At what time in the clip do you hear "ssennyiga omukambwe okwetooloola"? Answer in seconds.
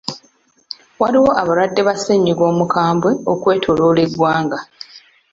1.97-4.01